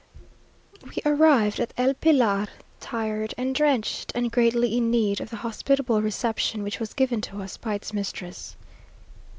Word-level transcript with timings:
We 0.83 0.99
arrived 1.05 1.59
at 1.59 1.75
El 1.77 1.93
Pilar 1.93 2.47
tired 2.79 3.35
and 3.37 3.53
drenched, 3.53 4.11
and 4.15 4.31
greatly 4.31 4.75
in 4.75 4.89
need 4.89 5.21
of 5.21 5.29
the 5.29 5.35
hospitable 5.35 6.01
reception 6.01 6.63
which 6.63 6.79
was 6.79 6.95
given 6.95 7.21
to 7.21 7.39
us 7.39 7.55
by 7.55 7.75
its 7.75 7.93
mistress. 7.93 8.55